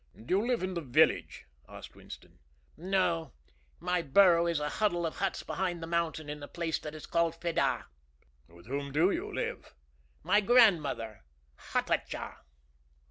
[0.15, 2.39] "Do you live in the village?" asked Winston.
[2.75, 3.33] "No;
[3.79, 6.95] my burrow is in a huddle of huts behind the mountain, in a place that
[6.95, 7.85] is called Fedah."
[8.47, 9.75] "With whom do you live?"
[10.23, 11.23] "My grandmother,
[11.73, 12.37] Hatatcha."